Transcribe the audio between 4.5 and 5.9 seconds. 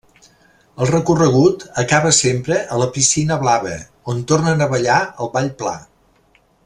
a ballar el Ball Pla.